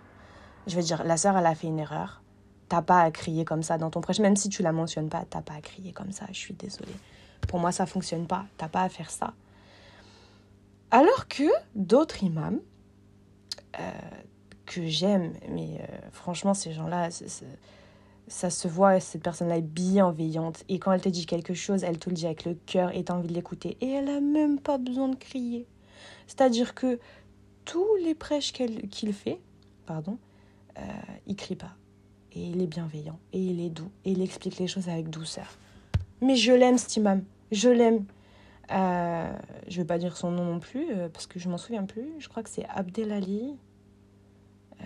Je 0.67 0.75
veux 0.75 0.83
dire, 0.83 1.03
la 1.03 1.17
sœur, 1.17 1.37
elle 1.37 1.45
a 1.45 1.55
fait 1.55 1.67
une 1.67 1.79
erreur. 1.79 2.21
T'as 2.69 2.81
pas 2.81 3.01
à 3.01 3.11
crier 3.11 3.45
comme 3.45 3.63
ça 3.63 3.77
dans 3.77 3.89
ton 3.89 4.01
prêche. 4.01 4.19
Même 4.19 4.35
si 4.35 4.49
tu 4.49 4.61
la 4.61 4.73
mentionnes 4.73 5.09
pas, 5.09 5.23
t'as 5.29 5.41
pas 5.41 5.53
à 5.53 5.61
crier 5.61 5.93
comme 5.93 6.11
ça. 6.11 6.25
Je 6.29 6.37
suis 6.37 6.53
désolée. 6.53 6.95
Pour 7.47 7.59
moi, 7.59 7.71
ça 7.71 7.85
fonctionne 7.85 8.27
pas. 8.27 8.45
T'as 8.57 8.67
pas 8.67 8.81
à 8.81 8.89
faire 8.89 9.09
ça. 9.09 9.33
Alors 10.91 11.27
que 11.27 11.43
d'autres 11.75 12.23
imams, 12.23 12.59
euh, 13.79 13.91
que 14.65 14.85
j'aime, 14.85 15.33
mais 15.49 15.79
euh, 15.79 15.97
franchement, 16.11 16.53
ces 16.53 16.73
gens-là, 16.73 17.09
ça 18.27 18.49
se 18.49 18.67
voit, 18.67 18.99
cette 18.99 19.23
personne-là 19.23 19.57
est 19.57 19.61
bienveillante. 19.61 20.63
Et 20.69 20.79
quand 20.79 20.91
elle 20.91 21.01
te 21.01 21.09
dit 21.09 21.25
quelque 21.25 21.53
chose, 21.53 21.83
elle 21.83 21.97
te 21.97 22.09
le 22.09 22.15
dit 22.15 22.25
avec 22.25 22.45
le 22.45 22.55
cœur 22.65 22.95
et 22.95 23.03
tu 23.03 23.11
as 23.11 23.15
envie 23.15 23.27
de 23.27 23.33
l'écouter. 23.33 23.77
Et 23.81 23.89
elle 23.89 24.05
n'a 24.05 24.19
même 24.19 24.59
pas 24.59 24.77
besoin 24.77 25.09
de 25.09 25.15
crier. 25.15 25.65
C'est-à-dire 26.27 26.75
que 26.75 26.99
tous 27.65 27.95
les 28.03 28.15
prêches 28.15 28.53
qu'il 28.53 29.13
fait, 29.13 29.39
pardon, 29.85 30.17
euh, 30.77 30.81
il 31.25 31.35
crie 31.35 31.55
pas. 31.55 31.75
Et 32.33 32.43
il 32.43 32.61
est 32.61 32.67
bienveillant, 32.67 33.17
et 33.33 33.39
il 33.39 33.59
est 33.61 33.69
doux, 33.69 33.89
et 34.05 34.11
il 34.11 34.21
explique 34.21 34.59
les 34.59 34.67
choses 34.67 34.89
avec 34.89 35.09
douceur. 35.09 35.57
Mais 36.21 36.35
je 36.35 36.51
l'aime, 36.51 36.77
cet 36.77 36.95
imam. 36.97 37.23
Je 37.51 37.69
l'aime. 37.69 38.05
Euh, 38.71 39.31
je 39.69 39.77
vais 39.77 39.85
pas 39.85 39.97
dire 39.97 40.17
son 40.17 40.31
nom 40.31 40.43
non 40.43 40.59
plus 40.59 40.91
euh, 40.91 41.07
parce 41.07 41.25
que 41.25 41.39
je 41.39 41.47
m'en 41.49 41.57
souviens 41.57 41.85
plus. 41.85 42.07
Je 42.19 42.27
crois 42.27 42.43
que 42.43 42.49
c'est 42.49 42.65
Abdelali. 42.65 43.55
Euh, 44.81 44.85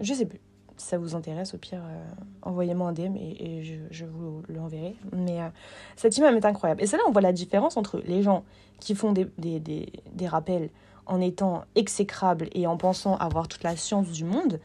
je 0.00 0.14
sais 0.14 0.26
plus. 0.26 0.40
Si 0.80 0.86
ça 0.86 0.98
vous 0.98 1.14
intéresse, 1.14 1.54
au 1.54 1.58
pire, 1.58 1.82
euh, 1.84 2.04
envoyez-moi 2.42 2.88
un 2.88 2.92
DM 2.92 3.16
et, 3.16 3.62
je, 3.62 3.74
je, 3.90 4.04
vous 4.06 4.42
l'enverrai. 4.48 4.96
Mais 5.12 5.40
euh, 5.40 5.48
cet 5.96 6.16
imam 6.16 6.36
est 6.36 6.44
incroyable. 6.44 6.82
Et 6.82 6.86
c'est 6.86 6.96
là 6.96 7.02
on 7.06 7.12
voit 7.12 7.20
la 7.20 7.32
différence 7.32 7.76
entre 7.76 8.02
les 8.06 8.22
gens 8.22 8.44
qui 8.78 8.94
font 8.94 9.12
des, 9.12 9.26
des, 9.38 9.60
des, 9.60 10.28
rappels 10.28 10.70
en 11.06 11.20
étant 11.20 11.64
exécrables 11.74 12.48
et 12.52 12.66
en 12.66 12.76
pensant 12.76 13.16
avoir 13.16 13.46
toute 13.46 13.62
la 13.62 13.76
science 13.76 14.10
du 14.10 14.24
monde. 14.24 14.58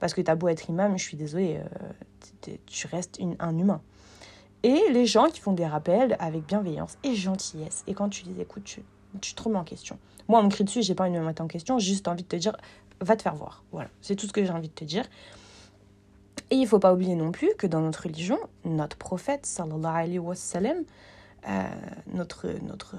Parce 0.00 0.14
que 0.14 0.20
t'as 0.20 0.34
beau 0.34 0.48
être 0.48 0.68
imam, 0.70 0.98
je 0.98 1.04
suis 1.04 1.16
désolée, 1.16 1.60
tu 2.66 2.86
restes 2.86 3.20
un 3.38 3.58
humain 3.58 3.80
et 4.62 4.90
les 4.90 5.06
gens 5.06 5.28
qui 5.28 5.40
font 5.40 5.52
des 5.52 5.66
rappels 5.66 6.16
avec 6.18 6.46
bienveillance 6.46 6.98
et 7.02 7.14
gentillesse. 7.14 7.84
Et 7.86 7.94
quand 7.94 8.08
tu 8.08 8.24
les 8.26 8.40
écoutes, 8.40 8.64
tu, 8.64 8.82
tu 9.20 9.34
te 9.34 9.42
remets 9.42 9.58
en 9.58 9.64
question. 9.64 9.98
Moi, 10.28 10.40
on 10.40 10.44
me 10.44 10.50
crie 10.50 10.64
dessus, 10.64 10.82
j'ai 10.82 10.94
pas 10.94 11.04
envie 11.04 11.14
de 11.14 11.18
me 11.18 11.26
mettre 11.26 11.42
en 11.42 11.48
question, 11.48 11.78
juste 11.78 12.08
envie 12.08 12.22
de 12.22 12.28
te 12.28 12.36
dire, 12.36 12.56
va 13.00 13.16
te 13.16 13.22
faire 13.22 13.34
voir. 13.34 13.64
Voilà, 13.72 13.88
c'est 14.00 14.16
tout 14.16 14.26
ce 14.26 14.32
que 14.32 14.44
j'ai 14.44 14.50
envie 14.50 14.68
de 14.68 14.74
te 14.74 14.84
dire. 14.84 15.04
Et 16.50 16.56
il 16.56 16.66
faut 16.66 16.78
pas 16.78 16.92
oublier 16.92 17.14
non 17.14 17.32
plus 17.32 17.50
que 17.56 17.66
dans 17.66 17.80
notre 17.80 18.04
religion, 18.04 18.38
notre 18.64 18.96
prophète, 18.96 19.46
sallallahu 19.46 19.84
alayhi 19.84 20.18
wa 20.18 20.34
sallam, 20.34 20.84
euh, 21.48 21.64
notre, 22.12 22.48
notre, 22.62 22.96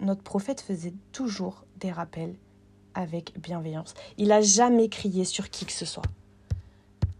notre 0.00 0.22
prophète 0.22 0.60
faisait 0.60 0.94
toujours 1.12 1.64
des 1.76 1.90
rappels 1.90 2.34
avec 2.94 3.38
bienveillance. 3.38 3.94
Il 4.18 4.32
a 4.32 4.40
jamais 4.40 4.88
crié 4.88 5.24
sur 5.24 5.50
qui 5.50 5.66
que 5.66 5.72
ce 5.72 5.84
soit. 5.84 6.04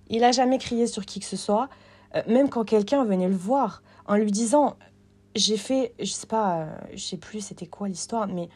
Il 0.08 0.24
a 0.24 0.32
jamais 0.32 0.58
crié 0.58 0.86
sur 0.86 1.04
qui 1.04 1.20
que 1.20 1.26
ce 1.26 1.36
soit. 1.36 1.68
Euh, 2.14 2.22
même 2.28 2.48
quand 2.48 2.64
quelqu'un 2.64 3.04
venait 3.04 3.28
le 3.28 3.36
voir, 3.36 3.82
en 4.06 4.16
lui 4.16 4.30
disant, 4.30 4.76
j'ai 5.34 5.56
fait, 5.56 5.94
je 5.98 6.06
sais 6.06 6.26
pas, 6.26 6.60
euh, 6.60 6.76
je 6.94 7.02
sais 7.02 7.16
plus 7.16 7.40
c'était 7.40 7.66
quoi 7.66 7.88
l'histoire, 7.88 8.26
mais 8.26 8.48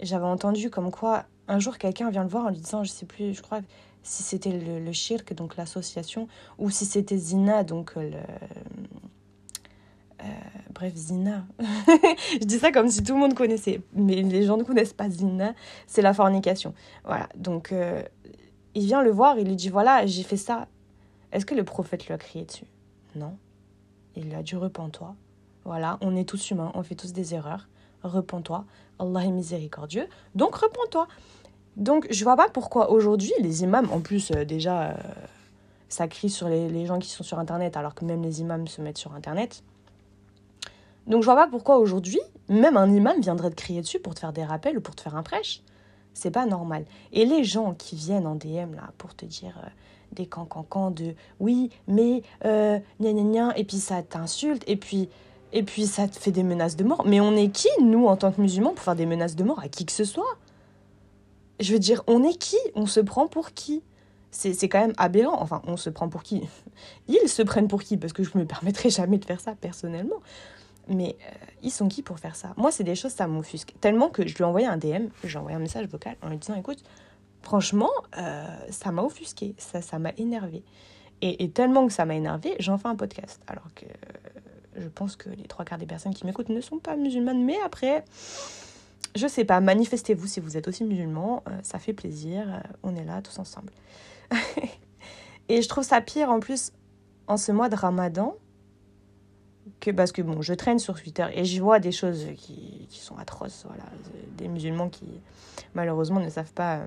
j'avais 0.00 0.26
entendu 0.26 0.70
comme 0.70 0.90
quoi 0.90 1.24
un 1.48 1.58
jour 1.58 1.76
quelqu'un 1.76 2.10
vient 2.10 2.22
le 2.22 2.28
voir 2.28 2.46
en 2.46 2.50
lui 2.50 2.58
disant, 2.58 2.84
je 2.84 2.90
sais 2.90 3.06
plus, 3.06 3.34
je 3.34 3.42
crois 3.42 3.60
si 4.02 4.22
c'était 4.22 4.50
le, 4.50 4.80
le 4.80 4.92
shirk, 4.92 5.34
donc 5.34 5.56
l'association, 5.56 6.28
ou 6.58 6.70
si 6.70 6.84
c'était 6.84 7.16
Zina, 7.16 7.64
donc 7.64 7.94
le... 7.96 8.12
Euh, 10.22 10.24
bref, 10.72 10.94
Zina. 10.94 11.44
je 11.60 12.44
dis 12.44 12.58
ça 12.58 12.70
comme 12.70 12.88
si 12.88 13.02
tout 13.02 13.14
le 13.14 13.20
monde 13.20 13.34
connaissait, 13.34 13.80
mais 13.94 14.22
les 14.22 14.44
gens 14.44 14.56
ne 14.56 14.62
connaissent 14.62 14.92
pas 14.92 15.10
Zina, 15.10 15.54
c'est 15.86 16.02
la 16.02 16.14
fornication. 16.14 16.74
Voilà, 17.04 17.28
donc 17.36 17.72
euh, 17.72 18.02
il 18.74 18.86
vient 18.86 19.02
le 19.02 19.10
voir, 19.10 19.38
il 19.38 19.48
lui 19.48 19.56
dit, 19.56 19.68
voilà, 19.68 20.06
j'ai 20.06 20.22
fait 20.22 20.36
ça. 20.36 20.68
Est-ce 21.32 21.46
que 21.46 21.54
le 21.54 21.64
prophète 21.64 22.06
lui 22.06 22.14
a 22.14 22.18
crié 22.18 22.44
dessus? 22.44 22.66
Non. 23.16 23.36
Il 24.14 24.24
lui 24.24 24.34
a 24.34 24.42
dit 24.42 24.54
repens-toi. 24.54 25.14
Voilà, 25.64 25.98
on 26.00 26.16
est 26.16 26.28
tous 26.28 26.50
humains, 26.50 26.72
on 26.74 26.82
fait 26.82 26.94
tous 26.94 27.12
des 27.12 27.34
erreurs. 27.34 27.68
Repens-toi. 28.02 28.64
Allah 28.98 29.24
est 29.24 29.30
miséricordieux. 29.30 30.08
Donc 30.34 30.56
repens-toi. 30.56 31.06
Donc 31.76 32.06
je 32.10 32.22
vois 32.24 32.36
pas 32.36 32.48
pourquoi 32.48 32.90
aujourd'hui 32.90 33.32
les 33.40 33.62
imams, 33.62 33.88
en 33.92 34.00
plus 34.00 34.30
euh, 34.30 34.44
déjà, 34.44 34.90
euh, 34.90 34.94
ça 35.88 36.08
crie 36.08 36.30
sur 36.30 36.48
les, 36.48 36.68
les, 36.68 36.86
gens 36.86 36.98
qui 36.98 37.08
sont 37.08 37.24
sur 37.24 37.38
Internet, 37.38 37.76
alors 37.76 37.94
que 37.94 38.04
même 38.04 38.22
les 38.22 38.40
imams 38.40 38.68
se 38.68 38.80
mettent 38.82 38.98
sur 38.98 39.14
Internet. 39.14 39.62
Donc 41.06 41.22
je 41.22 41.26
vois 41.26 41.36
pas 41.36 41.48
pourquoi 41.48 41.78
aujourd'hui, 41.78 42.20
même 42.48 42.76
un 42.76 42.90
imam 42.92 43.20
viendrait 43.20 43.50
te 43.50 43.56
crier 43.56 43.80
dessus 43.80 43.98
pour 43.98 44.14
te 44.14 44.20
faire 44.20 44.32
des 44.32 44.44
rappels 44.44 44.78
ou 44.78 44.80
pour 44.80 44.94
te 44.94 45.02
faire 45.02 45.16
un 45.16 45.22
prêche. 45.22 45.62
C'est 46.14 46.30
pas 46.30 46.46
normal. 46.46 46.84
Et 47.12 47.24
les 47.24 47.44
gens 47.44 47.74
qui 47.74 47.96
viennent 47.96 48.26
en 48.26 48.34
DM 48.34 48.74
là 48.74 48.92
pour 48.98 49.14
te 49.14 49.24
dire 49.24 49.58
euh, 49.64 49.68
des 50.12 50.26
cancans 50.26 50.90
de 50.90 51.14
oui, 51.40 51.70
mais 51.88 52.22
euh, 52.44 52.78
gna 53.00 53.12
gna, 53.12 53.56
et 53.56 53.64
puis 53.64 53.78
ça 53.78 54.02
t'insulte, 54.02 54.62
et 54.66 54.76
puis, 54.76 55.08
et 55.52 55.62
puis 55.62 55.86
ça 55.86 56.06
te 56.06 56.18
fait 56.18 56.32
des 56.32 56.42
menaces 56.42 56.76
de 56.76 56.84
mort. 56.84 57.04
Mais 57.06 57.20
on 57.20 57.34
est 57.34 57.48
qui, 57.48 57.68
nous, 57.82 58.06
en 58.06 58.16
tant 58.16 58.30
que 58.30 58.40
musulmans, 58.40 58.74
pour 58.74 58.84
faire 58.84 58.96
des 58.96 59.06
menaces 59.06 59.36
de 59.36 59.44
mort 59.44 59.60
à 59.60 59.68
qui 59.68 59.86
que 59.86 59.92
ce 59.92 60.04
soit? 60.04 60.36
Je 61.60 61.72
veux 61.72 61.78
dire, 61.78 62.02
on 62.06 62.22
est 62.22 62.36
qui? 62.36 62.58
On 62.74 62.86
se 62.86 63.00
prend 63.00 63.28
pour 63.28 63.52
qui? 63.52 63.82
C'est 64.30 64.68
quand 64.68 64.80
même 64.80 64.94
aberrant. 64.96 65.40
Enfin, 65.40 65.60
on 65.66 65.76
se 65.76 65.90
prend 65.90 66.08
pour 66.08 66.22
qui? 66.22 66.42
Ils 67.08 67.28
se 67.28 67.42
prennent 67.42 67.68
pour 67.68 67.82
qui? 67.82 67.96
Parce 67.96 68.12
que 68.12 68.24
je 68.24 68.36
me 68.36 68.46
permettrai 68.46 68.90
jamais 68.90 69.18
de 69.18 69.24
faire 69.24 69.40
ça 69.40 69.54
personnellement. 69.54 70.20
Mais 70.88 71.16
euh, 71.20 71.34
ils 71.62 71.70
sont 71.70 71.86
qui 71.86 72.02
pour 72.02 72.18
faire 72.18 72.34
ça? 72.34 72.54
Moi, 72.56 72.72
c'est 72.72 72.82
des 72.82 72.96
choses, 72.96 73.12
ça 73.12 73.28
m'offusque. 73.28 73.74
Tellement 73.80 74.08
que 74.08 74.26
je 74.26 74.34
lui 74.34 74.42
ai 74.42 74.44
envoyé 74.44 74.66
un 74.66 74.76
DM, 74.76 75.06
j'ai 75.22 75.38
envoyé 75.38 75.56
un 75.56 75.60
message 75.60 75.86
vocal 75.86 76.16
en 76.22 76.28
lui 76.28 76.38
disant 76.38 76.54
écoute, 76.54 76.82
franchement, 77.40 77.90
euh, 78.18 78.44
ça 78.70 78.90
m'a 78.90 79.02
offusqué, 79.02 79.54
ça, 79.58 79.80
ça 79.80 80.00
m'a 80.00 80.10
énervé. 80.16 80.64
Et, 81.20 81.44
et, 81.44 81.50
tellement 81.50 81.86
que 81.86 81.92
ça 81.92 82.04
m'a 82.04 82.16
énervé, 82.16 82.56
j'en 82.58 82.78
fais 82.78 82.88
un 82.88 82.96
podcast. 82.96 83.40
Alors 83.46 83.68
que 83.76 83.84
euh, 83.84 84.32
je 84.76 84.88
pense 84.88 85.16
que 85.16 85.30
les 85.30 85.44
trois 85.44 85.64
quarts 85.64 85.78
des 85.78 85.86
personnes 85.86 86.14
qui 86.14 86.26
m'écoutent 86.26 86.48
ne 86.48 86.60
sont 86.60 86.78
pas 86.78 86.96
musulmanes, 86.96 87.44
mais 87.44 87.58
après, 87.64 88.04
je 89.14 89.26
sais 89.26 89.44
pas, 89.44 89.60
manifestez-vous 89.60 90.26
si 90.26 90.40
vous 90.40 90.56
êtes 90.56 90.68
aussi 90.68 90.84
musulman, 90.84 91.42
euh, 91.48 91.52
ça 91.62 91.78
fait 91.78 91.92
plaisir, 91.92 92.46
euh, 92.48 92.60
on 92.82 92.96
est 92.96 93.04
là 93.04 93.22
tous 93.22 93.38
ensemble. 93.38 93.72
et 95.48 95.62
je 95.62 95.68
trouve 95.68 95.84
ça 95.84 96.00
pire 96.00 96.30
en 96.30 96.40
plus 96.40 96.72
en 97.26 97.36
ce 97.36 97.52
mois 97.52 97.68
de 97.68 97.76
ramadan, 97.76 98.34
que 99.80 99.90
parce 99.90 100.12
que 100.12 100.22
bon, 100.22 100.42
je 100.42 100.54
traîne 100.54 100.78
sur 100.78 101.00
Twitter 101.00 101.26
et 101.32 101.44
je 101.44 101.62
vois 101.62 101.78
des 101.78 101.92
choses 101.92 102.26
qui, 102.36 102.86
qui 102.88 102.98
sont 102.98 103.16
atroces, 103.16 103.64
voilà, 103.66 103.84
des 104.36 104.48
musulmans 104.48 104.88
qui 104.88 105.20
malheureusement 105.74 106.20
ne 106.20 106.28
savent 106.28 106.52
pas 106.52 106.80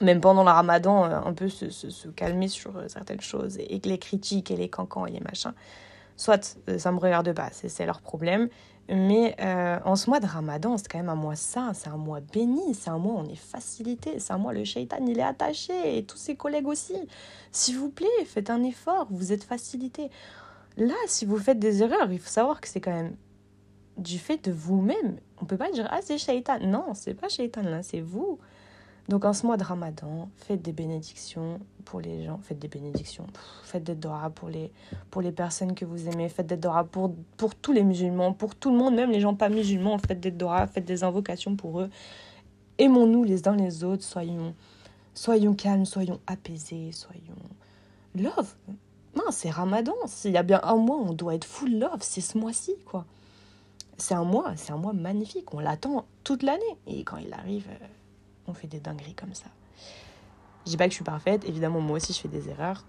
même 0.00 0.20
pendant 0.20 0.44
le 0.44 0.50
ramadan, 0.50 1.04
euh, 1.04 1.20
un 1.24 1.32
peu 1.32 1.48
se, 1.48 1.70
se, 1.70 2.08
calmer 2.08 2.48
sur 2.48 2.76
euh, 2.76 2.88
certaines 2.88 3.20
choses 3.20 3.58
et 3.58 3.80
que 3.80 3.88
les 3.88 3.98
critiques 3.98 4.50
et 4.50 4.56
les 4.56 4.68
cancans 4.68 5.06
et 5.06 5.10
les 5.10 5.20
machins. 5.20 5.52
Soit 6.16 6.58
euh, 6.68 6.78
ça 6.78 6.92
me 6.92 6.98
regarde 6.98 7.32
pas, 7.32 7.50
c'est 7.52 7.86
leur 7.86 8.00
problème. 8.00 8.48
Mais 8.88 9.34
euh, 9.40 9.78
en 9.84 9.96
ce 9.96 10.10
mois 10.10 10.20
de 10.20 10.26
ramadan, 10.26 10.76
c'est 10.76 10.88
quand 10.88 10.98
même 10.98 11.08
un 11.08 11.14
mois 11.14 11.36
saint, 11.36 11.72
c'est 11.72 11.88
un 11.88 11.96
mois 11.96 12.20
béni, 12.20 12.74
c'est 12.74 12.90
un 12.90 12.98
mois 12.98 13.14
où 13.14 13.18
on 13.18 13.28
est 13.28 13.34
facilité, 13.34 14.18
c'est 14.18 14.32
un 14.32 14.38
mois 14.38 14.52
où 14.52 14.56
le 14.56 14.64
shaitan 14.64 14.98
il 15.06 15.18
est 15.18 15.22
attaché 15.22 15.96
et 15.96 16.04
tous 16.04 16.18
ses 16.18 16.36
collègues 16.36 16.68
aussi. 16.68 16.96
S'il 17.50 17.78
vous 17.78 17.88
plaît, 17.88 18.08
faites 18.26 18.50
un 18.50 18.62
effort, 18.62 19.06
vous 19.10 19.32
êtes 19.32 19.44
facilité. 19.44 20.10
Là, 20.76 20.94
si 21.06 21.24
vous 21.24 21.38
faites 21.38 21.58
des 21.58 21.82
erreurs, 21.82 22.12
il 22.12 22.18
faut 22.18 22.28
savoir 22.28 22.60
que 22.60 22.68
c'est 22.68 22.80
quand 22.80 22.92
même 22.92 23.16
du 23.96 24.18
fait 24.18 24.44
de 24.44 24.52
vous-même. 24.52 25.16
On 25.40 25.46
peut 25.46 25.56
pas 25.56 25.70
dire 25.70 25.88
ah 25.90 26.00
c'est 26.02 26.18
shaitan. 26.18 26.58
Non, 26.60 26.92
c'est 26.92 27.14
pas 27.14 27.28
shaitan 27.28 27.62
là, 27.62 27.82
c'est 27.82 28.00
vous. 28.00 28.38
Donc 29.08 29.26
en 29.26 29.34
ce 29.34 29.46
mois 29.46 29.58
de 29.58 29.64
Ramadan, 29.64 30.30
faites 30.36 30.62
des 30.62 30.72
bénédictions 30.72 31.60
pour 31.84 32.00
les 32.00 32.24
gens, 32.24 32.38
faites 32.42 32.58
des 32.58 32.68
bénédictions, 32.68 33.26
faites 33.62 33.84
des 33.84 33.94
doigts 33.94 34.30
pour 34.34 34.48
les, 34.48 34.72
pour 35.10 35.20
les 35.20 35.32
personnes 35.32 35.74
que 35.74 35.84
vous 35.84 36.08
aimez, 36.08 36.30
faites 36.30 36.46
des 36.46 36.56
doigts 36.56 36.84
pour, 36.84 37.14
pour 37.36 37.54
tous 37.54 37.72
les 37.72 37.82
musulmans, 37.82 38.32
pour 38.32 38.54
tout 38.54 38.70
le 38.70 38.78
monde, 38.78 38.94
même 38.94 39.10
les 39.10 39.20
gens 39.20 39.34
pas 39.34 39.50
musulmans, 39.50 39.98
faites 39.98 40.20
des 40.20 40.30
doigts, 40.30 40.66
faites 40.66 40.86
des 40.86 41.04
invocations 41.04 41.54
pour 41.54 41.82
eux. 41.82 41.90
Aimons-nous 42.78 43.24
les 43.24 43.46
uns 43.46 43.56
les 43.56 43.84
autres, 43.84 44.02
soyons, 44.02 44.54
soyons 45.12 45.54
calmes, 45.54 45.84
soyons 45.84 46.20
apaisés, 46.26 46.90
soyons 46.92 47.34
love. 48.14 48.54
Non, 49.16 49.30
c'est 49.30 49.50
Ramadan, 49.50 49.94
s'il 50.06 50.32
y 50.32 50.38
a 50.38 50.42
bien 50.42 50.60
un 50.64 50.76
mois, 50.76 50.96
on 50.96 51.12
doit 51.12 51.34
être 51.34 51.44
full 51.44 51.78
love, 51.78 51.98
c'est 52.00 52.22
ce 52.22 52.38
mois-ci, 52.38 52.74
quoi. 52.86 53.04
C'est 53.98 54.14
un 54.14 54.24
mois, 54.24 54.54
c'est 54.56 54.72
un 54.72 54.78
mois 54.78 54.94
magnifique, 54.94 55.52
on 55.52 55.60
l'attend 55.60 56.06
toute 56.24 56.42
l'année. 56.42 56.62
Et 56.86 57.04
quand 57.04 57.18
il 57.18 57.32
arrive... 57.34 57.68
Euh, 57.68 57.86
on 58.46 58.54
fait 58.54 58.66
des 58.66 58.80
dingueries 58.80 59.14
comme 59.14 59.34
ça. 59.34 59.46
Je 60.64 60.70
dis 60.70 60.76
pas 60.76 60.84
que 60.84 60.90
je 60.90 60.96
suis 60.96 61.04
parfaite, 61.04 61.44
évidemment 61.46 61.80
moi 61.80 61.96
aussi 61.96 62.12
je 62.12 62.20
fais 62.20 62.28
des 62.28 62.48
erreurs. 62.48 62.84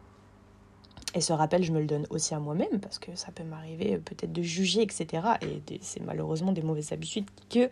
Et 1.15 1.21
ce 1.21 1.31
rappel, 1.31 1.63
je 1.63 1.71
me 1.71 1.79
le 1.79 1.85
donne 1.85 2.05
aussi 2.09 2.33
à 2.33 2.39
moi-même 2.39 2.79
parce 2.81 2.99
que 2.99 3.15
ça 3.15 3.31
peut 3.31 3.45
m'arriver 3.45 3.97
peut-être 3.99 4.33
de 4.33 4.41
juger, 4.41 4.81
etc. 4.81 5.23
Et 5.41 5.79
c'est 5.81 6.03
malheureusement 6.03 6.51
des 6.51 6.61
mauvaises 6.61 6.91
habitudes 6.91 7.25
que 7.49 7.69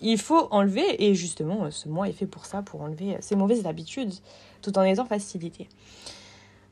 il 0.00 0.16
faut 0.16 0.48
enlever. 0.50 1.04
Et 1.04 1.14
justement, 1.14 1.70
ce 1.70 1.90
mois 1.90 2.08
est 2.08 2.12
fait 2.12 2.26
pour 2.26 2.46
ça, 2.46 2.62
pour 2.62 2.80
enlever 2.80 3.18
ces 3.20 3.36
mauvaises 3.36 3.66
habitudes, 3.66 4.14
tout 4.62 4.78
en 4.78 4.82
étant 4.82 5.04
facilité. 5.04 5.68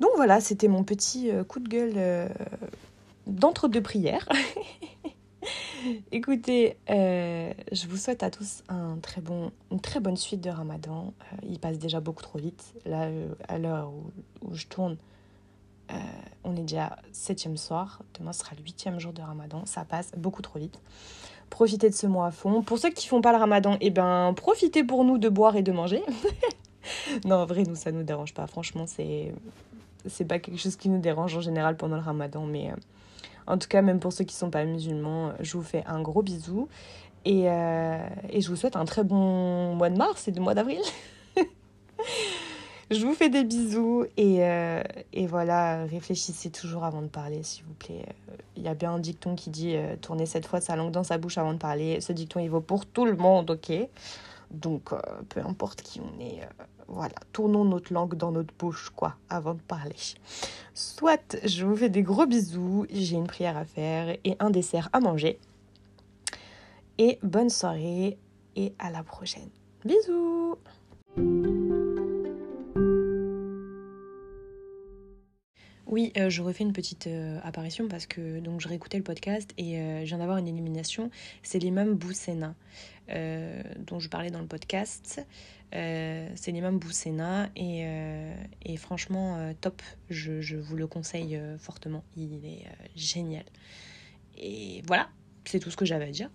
Donc 0.00 0.10
voilà, 0.16 0.40
c'était 0.40 0.68
mon 0.68 0.82
petit 0.82 1.30
euh, 1.30 1.44
coup 1.44 1.60
de 1.60 1.68
gueule 1.68 1.92
euh, 1.96 2.28
d'entre-deux 3.26 3.82
prières. 3.82 4.26
Écoutez, 6.12 6.76
euh, 6.90 7.52
je 7.72 7.86
vous 7.86 7.96
souhaite 7.96 8.22
à 8.22 8.30
tous 8.30 8.62
une 8.70 9.00
très 9.80 10.00
bonne 10.00 10.16
suite 10.16 10.40
de 10.40 10.50
Ramadan. 10.50 11.12
Euh, 11.32 11.36
il 11.48 11.58
passe 11.58 11.78
déjà 11.78 12.00
beaucoup 12.00 12.22
trop 12.22 12.38
vite. 12.38 12.74
Là, 12.86 13.04
euh, 13.04 13.34
à 13.48 13.58
l'heure 13.58 13.92
où, 14.42 14.54
je 14.54 14.66
tourne, 14.66 14.96
on 16.44 16.56
est 16.56 16.62
déjà 16.62 16.96
septième 17.12 17.56
soir. 17.56 18.02
Demain 18.18 18.32
sera 18.32 18.52
le 18.56 18.62
huitième 18.62 18.98
jour 18.98 19.12
de 19.12 19.22
Ramadan. 19.22 19.64
Ça 19.66 19.84
passe 19.84 20.12
beaucoup 20.16 20.42
trop 20.42 20.58
vite. 20.58 20.80
Profitez 21.50 21.88
de 21.88 21.94
ce 21.94 22.06
mois 22.06 22.26
à 22.26 22.30
fond. 22.30 22.62
Pour 22.62 22.78
ceux 22.78 22.90
qui 22.90 23.06
font 23.06 23.20
pas 23.20 23.32
le 23.32 23.38
Ramadan, 23.38 23.76
eh 23.80 23.90
ben, 23.90 24.32
profitez 24.34 24.82
pour 24.82 25.04
nous 25.04 25.18
de 25.18 25.28
boire 25.28 25.56
et 25.56 25.62
de 25.62 25.72
manger. 25.72 26.02
non, 27.24 27.36
en 27.36 27.46
vrai, 27.46 27.62
nous, 27.64 27.76
ça 27.76 27.92
nous 27.92 28.02
dérange 28.02 28.34
pas. 28.34 28.46
Franchement, 28.46 28.86
c'est 28.86 29.34
c'est 30.06 30.24
pas 30.26 30.38
quelque 30.38 30.58
chose 30.58 30.76
qui 30.76 30.88
nous 30.88 31.00
dérange 31.00 31.34
en 31.36 31.40
général 31.40 31.76
pendant 31.76 31.96
le 31.96 32.02
Ramadan, 32.02 32.44
mais 32.44 32.70
en 33.46 33.58
tout 33.58 33.68
cas, 33.68 33.82
même 33.82 34.00
pour 34.00 34.12
ceux 34.12 34.24
qui 34.24 34.34
ne 34.34 34.38
sont 34.38 34.50
pas 34.50 34.64
musulmans, 34.64 35.32
je 35.40 35.56
vous 35.56 35.62
fais 35.62 35.84
un 35.86 36.00
gros 36.00 36.22
bisou. 36.22 36.68
Et, 37.24 37.50
euh, 37.50 38.06
et 38.28 38.40
je 38.40 38.48
vous 38.48 38.56
souhaite 38.56 38.76
un 38.76 38.84
très 38.84 39.02
bon 39.02 39.74
mois 39.74 39.88
de 39.90 39.96
mars 39.96 40.28
et 40.28 40.32
de 40.32 40.40
mois 40.40 40.54
d'avril. 40.54 40.80
Je 42.90 43.04
vous 43.06 43.14
fais 43.14 43.30
des 43.30 43.44
bisous 43.44 44.04
et, 44.18 44.44
euh, 44.44 44.82
et 45.14 45.26
voilà, 45.26 45.86
réfléchissez 45.86 46.50
toujours 46.50 46.84
avant 46.84 47.00
de 47.00 47.08
parler, 47.08 47.42
s'il 47.42 47.64
vous 47.64 47.72
plaît. 47.72 48.04
Il 48.56 48.62
y 48.62 48.68
a 48.68 48.74
bien 48.74 48.92
un 48.92 48.98
dicton 48.98 49.34
qui 49.34 49.48
dit 49.48 49.74
euh, 49.74 49.96
tournez 49.96 50.26
cette 50.26 50.46
fois 50.46 50.60
sa 50.60 50.76
langue 50.76 50.90
dans 50.90 51.02
sa 51.02 51.16
bouche 51.16 51.38
avant 51.38 51.54
de 51.54 51.58
parler. 51.58 52.02
Ce 52.02 52.12
dicton, 52.12 52.40
il 52.40 52.50
vaut 52.50 52.60
pour 52.60 52.84
tout 52.84 53.06
le 53.06 53.16
monde, 53.16 53.50
ok? 53.50 53.72
Donc, 54.50 54.90
peu 55.30 55.40
importe 55.40 55.80
qui 55.80 56.00
on 56.00 56.20
est, 56.20 56.40
voilà, 56.88 57.14
tournons 57.32 57.64
notre 57.64 57.92
langue 57.92 58.14
dans 58.14 58.32
notre 58.32 58.54
bouche, 58.58 58.90
quoi, 58.94 59.16
avant 59.28 59.54
de 59.54 59.60
parler. 59.60 59.96
Soit 60.74 61.36
je 61.44 61.64
vous 61.64 61.76
fais 61.76 61.88
des 61.88 62.02
gros 62.02 62.26
bisous, 62.26 62.86
j'ai 62.90 63.16
une 63.16 63.26
prière 63.26 63.56
à 63.56 63.64
faire 63.64 64.16
et 64.24 64.36
un 64.40 64.50
dessert 64.50 64.88
à 64.92 65.00
manger. 65.00 65.38
Et 66.98 67.18
bonne 67.22 67.50
soirée 67.50 68.18
et 68.56 68.72
à 68.78 68.90
la 68.90 69.02
prochaine. 69.02 69.50
Bisous 69.84 70.56
Oui, 75.94 76.12
euh, 76.16 76.28
je 76.28 76.42
refais 76.42 76.64
une 76.64 76.72
petite 76.72 77.06
euh, 77.06 77.38
apparition 77.44 77.86
parce 77.86 78.06
que 78.06 78.40
donc 78.40 78.60
je 78.60 78.66
réécoutais 78.66 78.96
le 78.96 79.04
podcast 79.04 79.54
et 79.56 79.78
euh, 79.78 80.00
je 80.00 80.06
viens 80.06 80.18
d'avoir 80.18 80.38
une 80.38 80.48
élimination. 80.48 81.08
C'est 81.44 81.60
l'imam 81.60 81.94
Boussena 81.94 82.56
dont 83.06 84.00
je 84.00 84.08
parlais 84.08 84.32
dans 84.32 84.40
le 84.40 84.48
podcast. 84.48 85.24
c'est 85.70 86.48
l'imam 86.48 86.80
Boussena 86.80 87.48
et, 87.54 88.76
franchement 88.76 89.54
top. 89.60 89.82
Je, 90.10 90.40
je, 90.40 90.56
vous 90.56 90.74
le 90.74 90.88
conseille 90.88 91.40
fortement. 91.58 92.02
Il 92.16 92.44
est 92.44 92.64
génial. 92.96 93.44
Et 94.36 94.82
voilà, 94.88 95.08
c'est 95.44 95.60
tout 95.60 95.70
ce 95.70 95.76
que 95.76 95.84
j'avais 95.84 96.06
à 96.06 96.10
dire. 96.10 96.30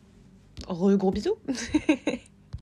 Re 0.70 0.96
gros 0.96 1.12
bisous 1.12 1.36